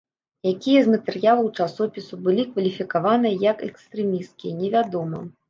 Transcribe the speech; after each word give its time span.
Якія 0.51 0.79
з 0.85 0.93
матэрыялаў 0.93 1.49
часопісу 1.65 2.13
былі 2.29 2.47
кваліфікаваныя 2.55 3.35
як 3.51 3.63
экстрэмісцкія, 3.69 4.59
невядома. 4.65 5.25